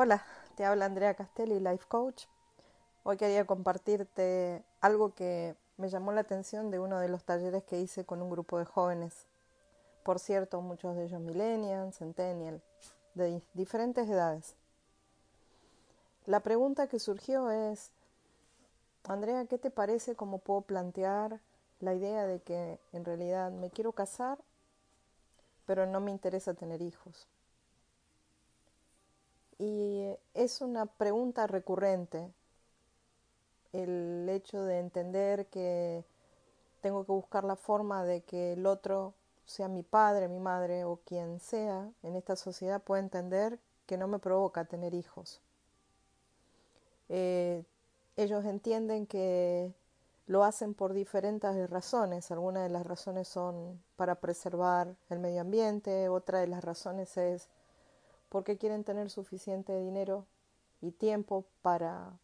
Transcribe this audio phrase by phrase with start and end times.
[0.00, 0.24] Hola,
[0.54, 2.26] te habla Andrea Castelli, Life Coach.
[3.02, 7.80] Hoy quería compartirte algo que me llamó la atención de uno de los talleres que
[7.80, 9.26] hice con un grupo de jóvenes.
[10.04, 12.62] Por cierto, muchos de ellos millennials, centennial,
[13.14, 14.54] de diferentes edades.
[16.26, 17.90] La pregunta que surgió es,
[19.02, 21.40] Andrea, ¿qué te parece cómo puedo plantear
[21.80, 24.38] la idea de que en realidad me quiero casar,
[25.66, 27.26] pero no me interesa tener hijos?
[29.58, 32.30] Y es una pregunta recurrente
[33.72, 36.04] el hecho de entender que
[36.80, 39.14] tengo que buscar la forma de que el otro,
[39.46, 44.06] sea mi padre, mi madre o quien sea en esta sociedad, pueda entender que no
[44.06, 45.40] me provoca tener hijos.
[47.08, 47.64] Eh,
[48.16, 49.72] ellos entienden que
[50.26, 52.30] lo hacen por diferentes razones.
[52.30, 57.48] Algunas de las razones son para preservar el medio ambiente, otra de las razones es
[58.28, 60.26] porque quieren tener suficiente dinero
[60.80, 62.18] y tiempo para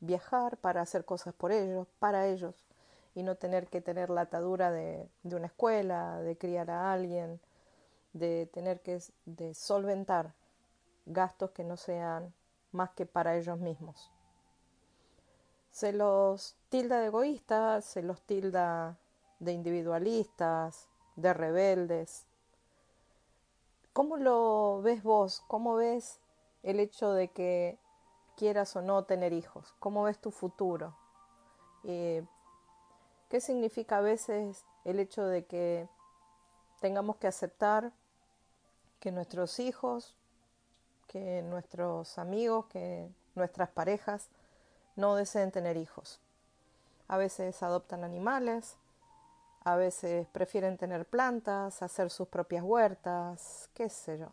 [0.00, 2.66] viajar, para hacer cosas por ellos, para ellos,
[3.14, 7.40] y no tener que tener la atadura de, una escuela, de criar a alguien,
[8.12, 10.34] de tener que de solventar
[11.06, 12.32] gastos que no sean
[12.72, 14.10] más que para ellos mismos.
[15.70, 18.98] Se los tilda de egoístas, se los tilda
[19.38, 22.26] de individualistas, de rebeldes,
[23.92, 25.42] ¿Cómo lo ves vos?
[25.48, 26.20] ¿Cómo ves
[26.62, 27.76] el hecho de que
[28.36, 29.74] quieras o no tener hijos?
[29.80, 30.94] ¿Cómo ves tu futuro?
[31.82, 32.24] Eh,
[33.28, 35.88] ¿Qué significa a veces el hecho de que
[36.80, 37.92] tengamos que aceptar
[39.00, 40.14] que nuestros hijos,
[41.08, 44.28] que nuestros amigos, que nuestras parejas
[44.94, 46.20] no deseen tener hijos?
[47.08, 48.76] A veces adoptan animales,
[49.62, 54.32] a veces prefieren tener plantas, hacer sus propias huertas, qué sé yo.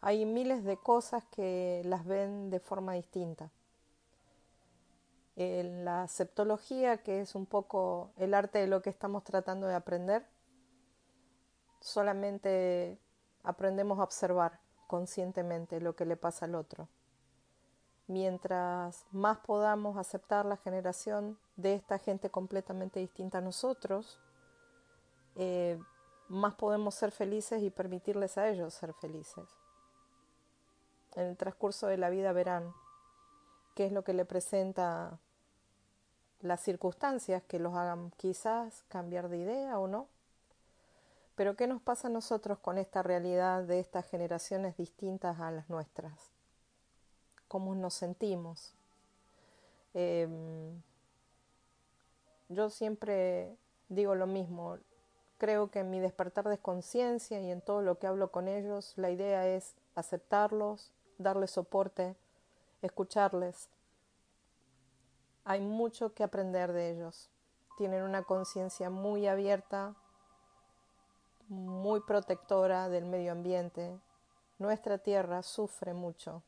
[0.00, 3.50] Hay miles de cosas que las ven de forma distinta.
[5.36, 9.74] En la septología, que es un poco el arte de lo que estamos tratando de
[9.74, 10.26] aprender,
[11.80, 12.98] solamente
[13.42, 16.88] aprendemos a observar conscientemente lo que le pasa al otro.
[18.06, 24.18] Mientras más podamos aceptar la generación de esta gente completamente distinta a nosotros,
[25.42, 25.78] eh,
[26.28, 29.48] más podemos ser felices y permitirles a ellos ser felices.
[31.16, 32.74] En el transcurso de la vida verán
[33.74, 35.18] qué es lo que le presenta
[36.42, 40.08] las circunstancias que los hagan quizás cambiar de idea o no.
[41.36, 45.70] Pero ¿qué nos pasa a nosotros con esta realidad de estas generaciones distintas a las
[45.70, 46.32] nuestras?
[47.48, 48.74] ¿Cómo nos sentimos?
[49.94, 50.82] Em,
[52.50, 53.56] yo siempre
[53.88, 54.76] digo lo mismo,
[55.40, 58.92] Creo que en mi despertar de conciencia y en todo lo que hablo con ellos,
[58.96, 62.14] la idea es aceptarlos, darles soporte,
[62.82, 63.70] escucharles.
[65.44, 67.30] Hay mucho que aprender de ellos.
[67.78, 69.94] Tienen una conciencia muy abierta,
[71.48, 73.98] muy protectora del medio ambiente.
[74.58, 76.42] Nuestra tierra sufre mucho.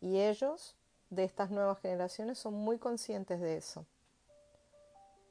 [0.00, 0.74] Y ellos,
[1.10, 3.86] de estas nuevas generaciones, son muy conscientes de eso.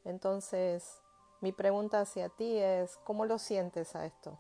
[0.06, 1.02] Entonces,
[1.42, 4.38] mi pregunta hacia ti es, ¿cómo lo sientes a esto?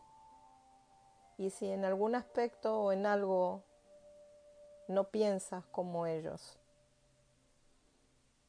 [1.37, 3.63] Y si en algún aspecto o en algo
[4.87, 6.57] no piensas como ellos,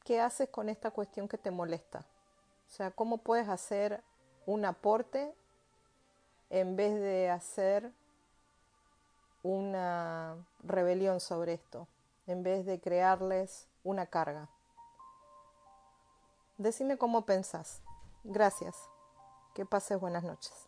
[0.03, 2.05] ¿qué haces con esta cuestión que te molesta?
[2.67, 4.01] O sea, ¿cómo puedes hacer
[4.45, 5.33] un aporte
[6.49, 7.91] en vez de hacer
[9.43, 11.87] una rebelión sobre esto,
[12.25, 14.47] en vez de crearles una carga?
[16.57, 17.81] Decime cómo pensás.
[18.29, 18.89] Gracias.
[19.53, 20.67] Que pases buenas noches.